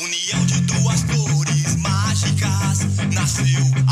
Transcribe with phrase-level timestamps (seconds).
[0.00, 2.80] união de duas cores mágicas
[3.14, 3.85] nasceu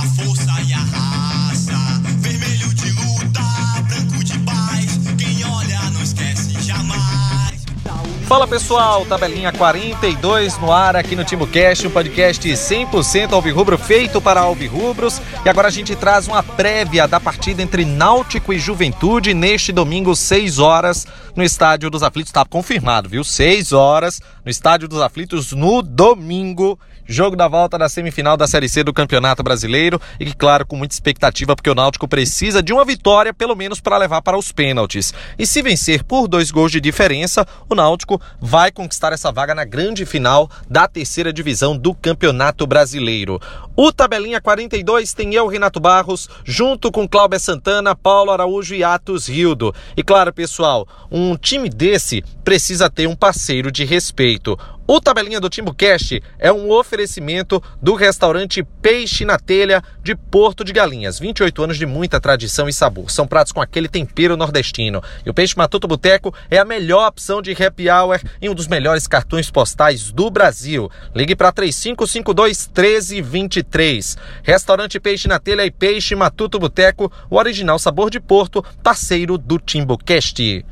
[8.27, 14.41] Fala pessoal, tabelinha 42 no ar aqui no TimoCast, um podcast 100% alvirrubro feito para
[14.41, 15.21] alvirrubros.
[15.45, 20.17] E agora a gente traz uma prévia da partida entre Náutico e Juventude neste domingo,
[20.17, 21.07] 6 horas,
[21.37, 22.31] no Estádio dos Aflitos.
[22.31, 23.23] Está confirmado, viu?
[23.23, 26.79] 6 horas no Estádio dos Aflitos no domingo.
[27.07, 30.95] Jogo da volta da semifinal da Série C do Campeonato Brasileiro e, claro, com muita
[30.95, 35.13] expectativa, porque o Náutico precisa de uma vitória, pelo menos para levar para os pênaltis.
[35.39, 39.65] E se vencer por dois gols de diferença, o Náutico vai conquistar essa vaga na
[39.65, 43.41] grande final da terceira divisão do Campeonato Brasileiro.
[43.77, 49.29] O Tabelinha 42 tem eu, Renato Barros, junto com Cláudia Santana, Paulo Araújo e Atos
[49.29, 49.75] Rildo.
[49.97, 54.59] E claro, pessoal, um time desse precisa ter um parceiro de respeito.
[54.87, 60.75] O Tabelinha do TimbuCast é um oferecimento do restaurante Peixe na Telha de Porto de
[60.75, 61.19] Galinhas.
[61.19, 63.11] 28 anos de muita tradição e sabor.
[63.11, 65.03] São pratos com aquele tempero nordestino.
[65.25, 68.69] E o Peixe Matuto Boteco é a melhor opção de happy hour e um dos
[68.69, 70.91] melhores cartões postais do Brasil.
[71.15, 74.19] Ligue para 3552 1323.
[74.43, 79.59] Restaurante Peixe na Telha e Peixe Matuto Boteco, o original sabor de Porto, parceiro do
[79.59, 80.63] TimbuCast.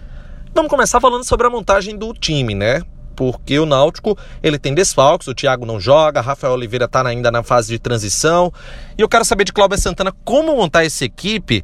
[0.55, 2.83] Vamos começar falando sobre a montagem do time, né?
[3.23, 7.45] Porque o Náutico ele tem desfalques, o Thiago não joga, Rafael Oliveira está ainda na
[7.45, 8.53] fase de transição.
[8.99, 11.63] E eu quero saber de Cláudio Santana como montar essa equipe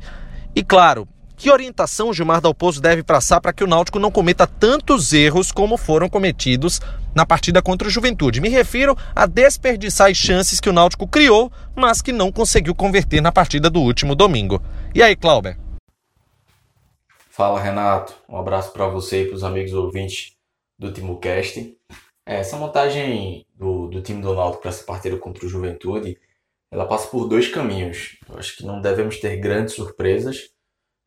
[0.55, 4.47] e, claro, que orientação o Gilmar Dalpozo deve passar para que o Náutico não cometa
[4.47, 6.81] tantos erros como foram cometidos
[7.13, 8.41] na partida contra o Juventude.
[8.41, 13.21] Me refiro a desperdiçar as chances que o Náutico criou, mas que não conseguiu converter
[13.21, 14.63] na partida do último domingo.
[14.95, 15.57] E aí, Cláudio?
[17.29, 18.15] Fala, Renato.
[18.29, 20.38] Um abraço para você e para os amigos ouvintes
[20.79, 21.77] do TimoCast.
[22.27, 26.19] É, essa montagem do, do time do Náutico para essa partida contra o Juventude,
[26.71, 28.19] ela passa por dois caminhos.
[28.29, 30.51] Eu acho que não devemos ter grandes surpresas.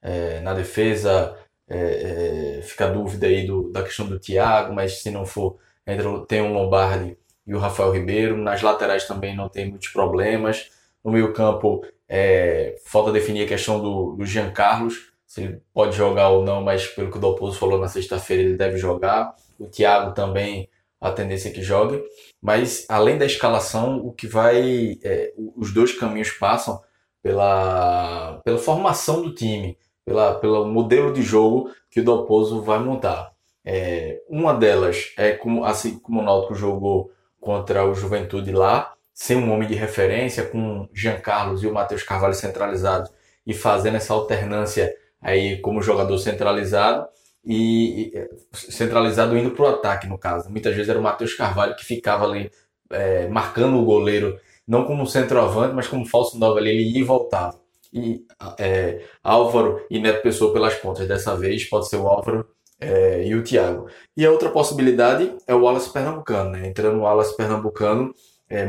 [0.02, 1.38] É, na defesa,
[1.70, 5.58] é, é, fica a dúvida aí do, da questão do Thiago, mas se não for,
[5.86, 8.36] entra, tem o Lombardi e o Rafael Ribeiro.
[8.38, 10.72] Nas laterais também não tem muitos problemas.
[11.04, 15.96] No meio campo, é, falta definir a questão do, do Jean Carlos, se ele pode
[15.96, 19.66] jogar ou não, mas pelo que o Dalpozo falou na sexta-feira, ele deve jogar o
[19.66, 20.68] Thiago também
[21.00, 22.03] a tendência é que jogue,
[22.42, 26.81] mas além da escalação, o que vai, é, os dois caminhos passam
[27.24, 33.31] pela, pela formação do time, pela, pelo modelo de jogo que o Dalpozo vai montar.
[33.63, 37.09] É, uma delas é como assim como o Náutico jogou
[37.40, 42.03] contra o Juventude lá, sem um homem de referência, com Jean Carlos e o Matheus
[42.03, 43.09] Carvalho centralizados
[43.48, 47.08] e fazendo essa alternância aí como jogador centralizado
[47.46, 48.14] e,
[48.54, 50.50] centralizado indo para o ataque, no caso.
[50.50, 52.52] Muitas vezes era o Matheus Carvalho que ficava ali
[52.90, 54.38] é, marcando o goleiro,
[54.68, 57.60] não como centroavante, mas como falso nove ali, ele ia e voltava.
[57.94, 58.22] E
[58.58, 61.08] é, Álvaro e Neto Pessoa pelas pontas.
[61.08, 62.46] Dessa vez pode ser o Álvaro
[62.80, 63.88] é, e o Thiago.
[64.16, 66.52] E a outra possibilidade é o Wallace Pernambucano.
[66.52, 66.68] Né?
[66.68, 68.14] Entrando no Wallace Pernambucano,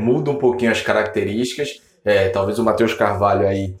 [0.01, 1.81] muda um pouquinho as características.
[2.33, 3.75] Talvez o Matheus Carvalho aí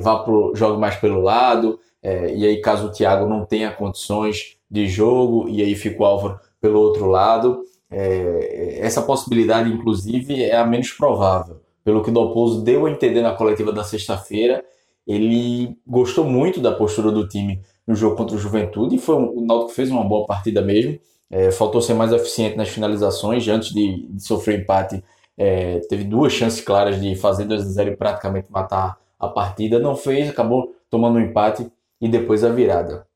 [0.00, 1.78] vá pro, jogue mais pelo lado.
[2.02, 6.06] É, e aí, caso o Thiago não tenha condições de jogo, e aí fica o
[6.06, 11.60] Álvaro pelo outro lado, é, essa possibilidade, inclusive, é a menos provável.
[11.82, 14.64] Pelo que o Dalpozo deu a entender na coletiva da sexta-feira,
[15.06, 19.40] ele gostou muito da postura do time no jogo contra o Juventude, e foi o
[19.40, 20.98] Náutico fez uma boa partida mesmo.
[21.28, 25.02] É, faltou ser mais eficiente nas finalizações, antes de, de sofrer empate,
[25.36, 29.78] é, teve duas chances claras de fazer 2 a 0 e praticamente matar a partida.
[29.78, 31.66] Não fez, acabou tomando um empate
[32.00, 33.06] e depois a virada.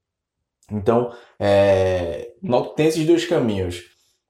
[0.71, 2.33] Então, é,
[2.77, 3.83] tem esses dois caminhos.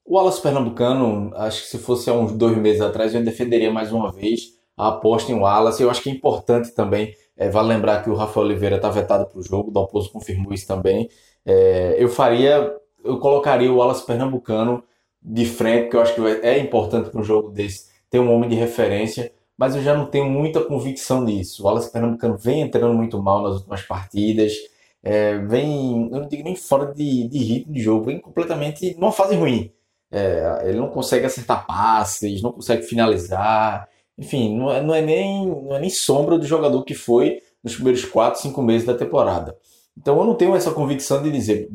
[0.04, 3.92] O Alas Pernambucano, acho que se fosse há uns dois meses atrás, eu defenderia mais
[3.92, 5.82] uma vez a aposta em Wallace.
[5.82, 9.26] Eu acho que é importante também, é, vale lembrar que o Rafael Oliveira está vetado
[9.26, 11.08] para o jogo, o Dalpozo confirmou isso também.
[11.44, 14.84] É, eu faria, eu colocaria o Wallace Pernambucano
[15.22, 18.48] de frente, que eu acho que é importante para um jogo desse ter um homem
[18.48, 21.62] de referência mas eu já não tenho muita convicção nisso.
[21.62, 24.52] O Wallace Pernambucano vem entrando muito mal nas últimas partidas,
[25.02, 29.12] é, vem, eu não digo nem fora de, de ritmo de jogo, vem completamente numa
[29.12, 29.70] fase ruim.
[30.10, 35.46] É, ele não consegue acertar passes, não consegue finalizar, enfim, não é, não é, nem,
[35.46, 39.56] não é nem sombra do jogador que foi nos primeiros 4, 5 meses da temporada.
[39.96, 41.68] Então eu não tenho essa convicção de dizer,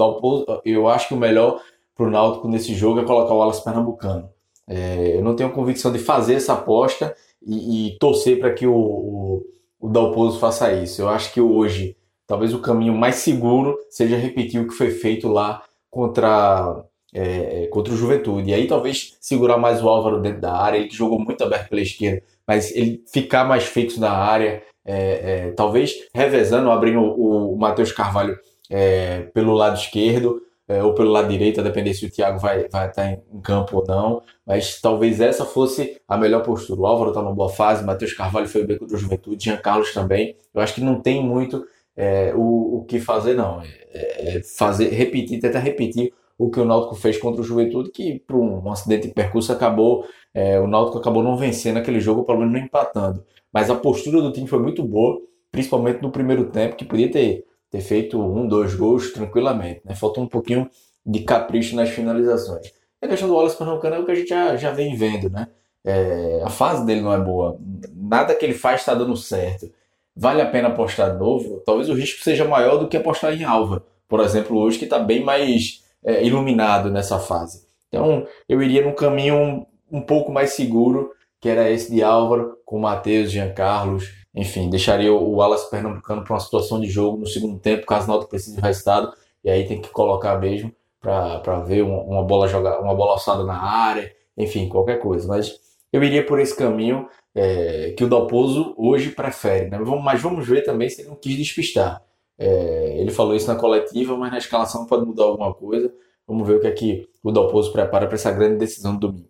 [0.65, 1.61] eu acho que o melhor
[1.95, 4.29] para o Náutico nesse jogo é colocar o Wallace Pernambucano.
[4.69, 8.75] É, eu não tenho convicção de fazer essa aposta e, e torcer para que o,
[8.75, 9.45] o,
[9.79, 11.01] o Dalpozo faça isso.
[11.01, 15.27] Eu acho que hoje, talvez o caminho mais seguro seja repetir o que foi feito
[15.27, 18.51] lá contra é, contra o Juventude.
[18.51, 21.69] E aí talvez segurar mais o Álvaro dentro da área, ele que jogou muito aberto
[21.69, 27.55] pela esquerda, mas ele ficar mais fixo na área, é, é, talvez revezando, abrindo o,
[27.55, 28.37] o Matheus Carvalho
[28.69, 32.69] é, pelo lado esquerdo é, ou pelo lado direito, a depender se o Thiago vai,
[32.69, 36.79] vai estar em, campo ou não, mas talvez essa fosse a melhor postura.
[36.79, 39.91] O Álvaro está numa boa fase, Matheus Carvalho foi bem contra o Juventude, Jean Carlos
[39.91, 40.37] também.
[40.53, 41.65] Eu acho que não tem muito
[41.97, 43.63] é, o, o que fazer, não.
[43.91, 48.37] É, fazer, repetir, tentar repetir o que o Náutico fez contra o Juventude, que por
[48.37, 52.53] um, acidente de percurso acabou, é, o Náutico acabou não vencendo aquele jogo, pelo menos
[52.53, 53.25] não empatando.
[53.51, 55.19] Mas a postura do time foi muito boa,
[55.51, 59.81] principalmente no primeiro tempo, que podia ter, ter feito um, dois gols tranquilamente.
[59.85, 59.95] Né?
[59.95, 60.69] Faltou um pouquinho
[61.05, 62.71] de capricho nas finalizações.
[63.01, 65.47] A questão do Wallace Pernambucano é o que a gente já, já vem vendo, né?
[65.85, 67.57] É, a fase dele não é boa.
[67.95, 69.71] Nada que ele faz está dando certo.
[70.15, 71.61] Vale a pena apostar de novo?
[71.65, 74.99] Talvez o risco seja maior do que apostar em Alva, por exemplo, hoje, que está
[74.99, 77.65] bem mais é, iluminado nessa fase.
[77.87, 82.57] Então, eu iria num caminho um, um, pouco mais seguro, que era esse de Álvaro,
[82.65, 87.27] com Matheus, Jean Carlos, enfim, deixaria o Wallace Pernambucano para uma situação de jogo no
[87.27, 89.13] segundo tempo, caso o Náutico precise de resultado,
[89.43, 93.43] e aí tem que colocar mesmo para ver uma, uma, bola jogar, uma bola alçada
[93.43, 95.27] na área, enfim, qualquer coisa.
[95.27, 95.59] Mas
[95.91, 99.77] eu iria por esse caminho é, que o Dalpozo hoje prefere, né?
[99.77, 102.01] Mas vamos ver também se ele não quis despistar.
[102.37, 105.93] É, ele falou isso na coletiva, mas na escalação pode mudar alguma coisa.
[106.25, 109.28] Vamos ver o que é que o Dalpozo prepara para essa grande decisão do domingo.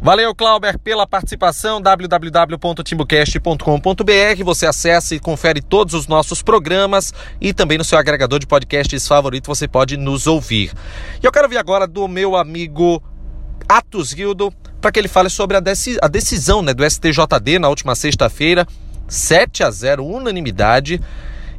[0.00, 1.78] Valeu, Clauber, pela participação.
[1.80, 4.44] www.timbocast.com.br.
[4.44, 9.08] Você acessa e confere todos os nossos programas e também no seu agregador de podcasts
[9.08, 10.72] favorito você pode nos ouvir.
[11.22, 13.02] E eu quero ver agora do meu amigo
[13.68, 18.64] Atos Guildo para que ele fale sobre a, decisão né, do STJD na última sexta-feira.
[19.08, 21.00] 7 a 0, unanimidade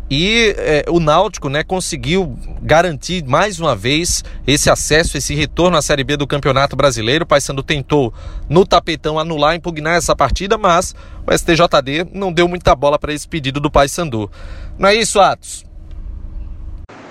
[0.10, 5.82] e é, o Náutico né, conseguiu garantir mais uma vez esse acesso, esse retorno à
[5.82, 7.26] Série B do Campeonato Brasileiro.
[7.26, 8.14] O Paysandu tentou
[8.48, 10.96] no tapetão anular, impugnar essa partida, mas
[11.26, 14.32] o STJD não deu muita bola para esse pedido do Paysandu.
[14.80, 15.66] Não é isso, Atos?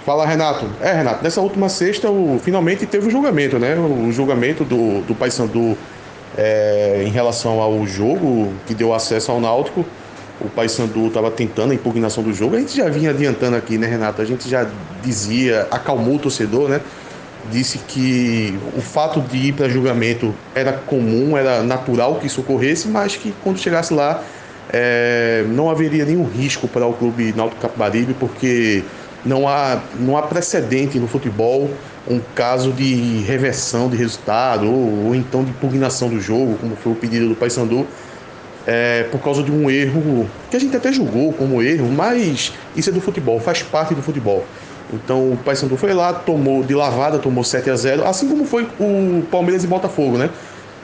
[0.06, 0.66] Fala, Renato.
[0.80, 3.76] É, Renato, nessa última sexta o, finalmente teve o julgamento, né?
[3.76, 5.76] O julgamento do, do Paysandu
[6.38, 9.84] é, em relação ao jogo que deu acesso ao Náutico
[10.40, 12.56] o Paysandu estava tentando a impugnação do jogo.
[12.56, 14.20] A gente já vinha adiantando aqui, né, Renato?
[14.20, 14.68] A gente já
[15.02, 16.80] dizia, acalmou o torcedor, né?
[17.50, 22.88] Disse que o fato de ir para julgamento era comum, era natural que isso ocorresse,
[22.88, 24.22] mas que quando chegasse lá
[24.72, 28.82] é, não haveria nenhum risco para o clube Náutico Capibaribe, porque
[29.24, 31.70] não há, não há precedente no futebol
[32.08, 36.92] um caso de reversão de resultado ou, ou então de impugnação do jogo, como foi
[36.92, 37.86] o pedido do Paysandu
[38.66, 42.90] é, por causa de um erro que a gente até julgou como erro, mas isso
[42.90, 44.44] é do futebol, faz parte do futebol.
[44.92, 48.68] Então o Paysandu foi lá, tomou de lavada, tomou 7 a 0 assim como foi
[48.78, 50.30] o Palmeiras e Botafogo, né?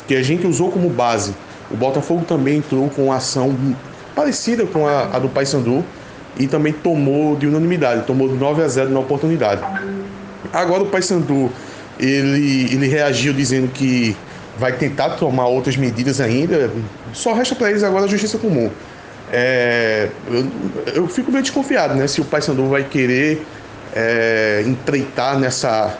[0.07, 1.35] Que a gente usou como base.
[1.71, 3.57] O Botafogo também entrou com uma ação
[4.15, 5.85] parecida com a, a do Paysandu
[6.39, 9.63] e também tomou de unanimidade, tomou 9 a 0 na oportunidade.
[10.53, 11.51] Agora o Paysandu
[11.99, 14.17] ele, ele reagiu dizendo que
[14.59, 16.71] vai tentar tomar outras medidas ainda.
[17.13, 18.71] Só resta para eles agora a justiça comum.
[19.33, 20.47] É, eu,
[20.95, 22.07] eu, fico meio desconfiado, né?
[22.07, 23.47] Se o Paysandu vai querer
[23.95, 25.97] é, empreitar nessa,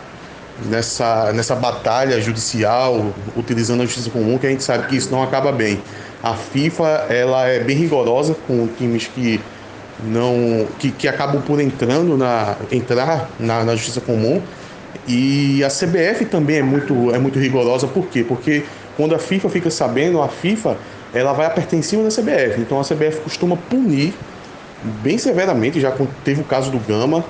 [0.65, 5.23] nessa, nessa batalha judicial, utilizando a justiça comum, que a gente sabe que isso não
[5.23, 5.81] acaba bem.
[6.21, 9.41] A FIFA ela é bem rigorosa com times que
[10.05, 14.41] não que, que acabam por entrando na entrar na, na justiça comum
[15.07, 18.23] e a CBF também é muito, é muito rigorosa, por quê?
[18.23, 18.63] Porque
[18.95, 20.77] quando a FIFA fica sabendo, a FIFA
[21.13, 22.61] ela vai apertar em cima da CBF.
[22.61, 24.13] Então a CBF costuma punir
[25.01, 25.93] bem severamente, já
[26.23, 27.23] teve o caso do Gama,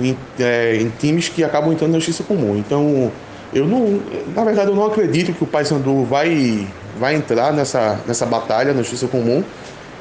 [0.00, 2.56] em, é, em times que acabam entrando na justiça comum.
[2.56, 3.10] Então
[3.52, 4.00] eu não,
[4.34, 6.66] na verdade eu não acredito que o Paysandu vai,
[6.98, 9.42] vai entrar nessa, nessa batalha na justiça comum,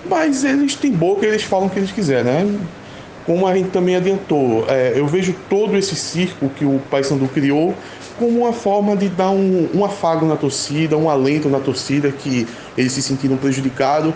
[0.05, 2.59] mas eles têm boca e eles falam o que eles quiserem, né?
[3.29, 7.75] Como a gente também adiantou, é, eu vejo todo esse circo que o Paysandu criou
[8.17, 12.47] como uma forma de dar um, um afago na torcida, um alento na torcida, que
[12.75, 14.15] eles se sentiram prejudicados.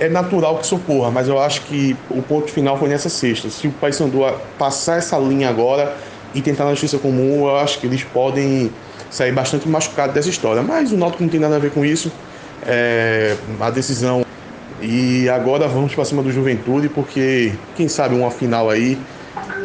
[0.00, 3.50] É natural que socorra, mas eu acho que o ponto final foi nessa sexta.
[3.50, 4.20] Se o Paysandu
[4.58, 5.94] passar essa linha agora
[6.34, 8.72] e tentar na justiça comum, eu acho que eles podem
[9.10, 10.62] sair bastante machucados dessa história.
[10.62, 12.10] Mas o Náutico não tem nada a ver com isso.
[12.66, 14.23] É, a decisão
[14.80, 18.98] e agora vamos para cima do Juventude, porque quem sabe uma final aí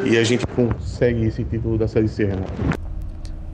[0.05, 2.79] e a gente consegue esse título da Série C, Renato.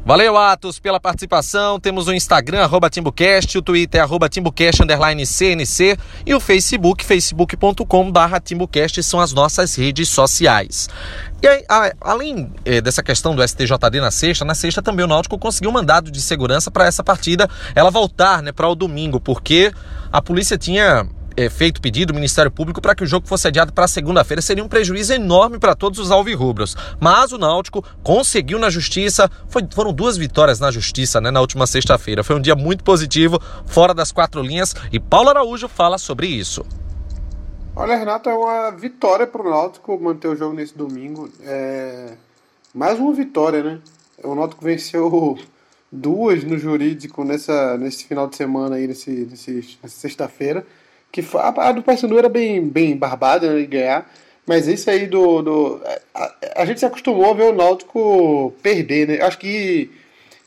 [0.07, 1.79] Valeu, Atos, pela participação.
[1.79, 8.11] Temos o Instagram, arroba TimbuCast, o Twitter, arroba TimbuCast, underline CNC, e o Facebook, facebook.com
[8.11, 10.87] barra TimbuCast, são as nossas redes sociais.
[11.41, 15.07] E aí, a, além eh, dessa questão do STJD na sexta, na sexta também o
[15.07, 19.19] Náutico conseguiu um mandado de segurança para essa partida, ela voltar né, para o domingo,
[19.19, 19.73] porque
[20.11, 23.73] a polícia tinha é, feito pedido do Ministério Público para que o jogo fosse adiado
[23.73, 26.75] para segunda-feira, seria um prejuízo enorme para todos os alvirrubros.
[26.99, 31.67] Mas o Náutico conseguiu na justiça, foi, foram duas vitórias na justiça né, na última
[31.67, 32.23] sexta-feira.
[32.23, 36.65] Foi um dia muito positivo, fora das quatro linhas, e Paulo Araújo fala sobre isso.
[37.75, 41.29] Olha, Renato, é uma vitória para o Náutico manter o jogo nesse domingo.
[41.41, 42.13] É...
[42.73, 43.79] Mais uma vitória, né?
[44.23, 45.37] O Náutico venceu
[45.91, 50.65] duas no jurídico nessa, nesse final de semana aí, nesse, nesse, nessa sexta-feira
[51.15, 54.11] que a, a do Paysandu era bem, bem barbada né, de ganhar,
[54.45, 55.41] mas isso aí do.
[55.41, 55.81] do
[56.13, 59.21] a, a, gente se acostumou a ver o Náutico perder, né?
[59.21, 59.89] Acho que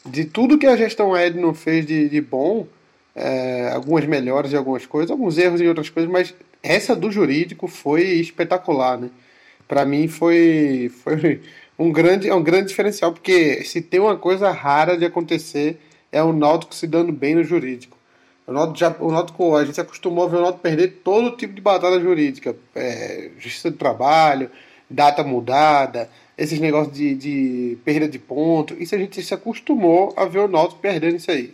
[0.04, 2.66] de tudo que a gestão Edno fez de, de bom,
[3.16, 7.66] é, algumas melhores em algumas coisas, alguns erros em outras coisas, mas essa do jurídico
[7.66, 9.08] foi espetacular, né?
[9.66, 11.40] Para mim foi, foi
[11.78, 15.78] um grande, é um grande diferencial, porque se tem uma coisa rara de acontecer
[16.12, 17.98] é o Náutico se dando bem no jurídico.
[18.49, 21.37] O Náutico, já, o Náutico, a gente se acostumou a ver o Náutico perder todo
[21.37, 22.57] tipo de batalha jurídica.
[22.75, 24.50] É, justiça do trabalho,
[24.88, 28.75] data mudada, esses negócios de, de perda de ponto.
[28.83, 31.52] Isso a gente se acostumou a ver o Náutico perdendo isso aí.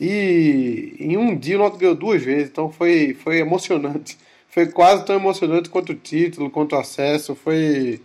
[0.00, 4.16] E em um dia o Náutico ganhou duas vezes, então foi, foi emocionante.
[4.52, 7.36] Foi quase tão emocionante quanto o título, quanto o acesso.
[7.36, 8.00] Foi,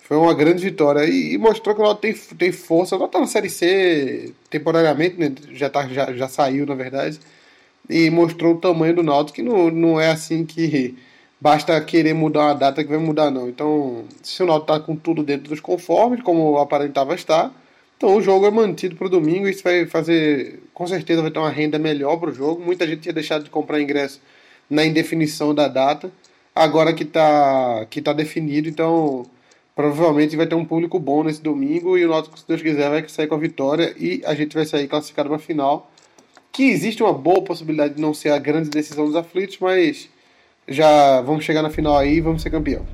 [0.00, 1.04] foi uma grande vitória.
[1.04, 2.94] E, e mostrou que o Náutico tem, tem força.
[2.94, 5.34] O Náutico tá na Série C temporariamente, né?
[5.50, 7.18] já, tá, já, já saiu, na verdade
[7.92, 10.96] e mostrou o tamanho do Náutico, que não, não é assim que
[11.40, 13.48] basta querer mudar uma data que vai mudar, não.
[13.48, 17.52] Então, se o Náutico está com tudo dentro dos conformes, como aparentava estar,
[17.96, 19.48] então o jogo é mantido para o domingo.
[19.48, 22.60] Isso vai fazer, com certeza, vai ter uma renda melhor para o jogo.
[22.64, 24.20] Muita gente tinha deixado de comprar ingresso
[24.68, 26.10] na indefinição da data.
[26.54, 29.24] Agora que está que tá definido, então
[29.74, 33.08] provavelmente vai ter um público bom nesse domingo e o Náutico, se Deus quiser, vai
[33.08, 35.91] sair com a vitória e a gente vai sair classificado para a final
[36.52, 40.08] que existe uma boa possibilidade de não ser a grande decisão dos aflitos, mas
[40.68, 42.86] já vamos chegar na final aí e vamos ser campeão.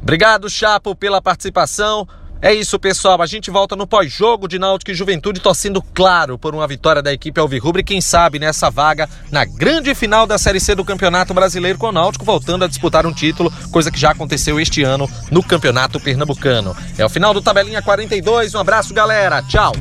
[0.00, 2.06] Obrigado, Chapo, pela participação.
[2.40, 3.22] É isso, pessoal.
[3.22, 7.10] A gente volta no pós-jogo de Náutico e Juventude, torcendo claro por uma vitória da
[7.10, 11.32] equipe Alvirrubra e quem sabe nessa vaga na grande final da Série C do Campeonato
[11.32, 15.08] Brasileiro com o Náutico voltando a disputar um título, coisa que já aconteceu este ano
[15.30, 16.76] no Campeonato Pernambucano.
[16.98, 18.54] É o final do Tabelinha 42.
[18.54, 19.42] Um abraço, galera.
[19.44, 19.72] Tchau.